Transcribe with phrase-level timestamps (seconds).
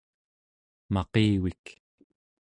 [0.93, 1.63] maqivik